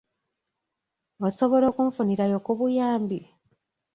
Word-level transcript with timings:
Osobola 1.27 1.65
okunfunirayo 1.71 2.37
ku 2.45 2.51
buyambi? 2.59 3.19